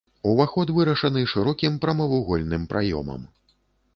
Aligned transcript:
Уваход 0.29 0.71
вырашаны 0.77 1.21
шырокім 1.33 1.77
прамавугольным 1.83 2.63
праёмам. 2.71 3.29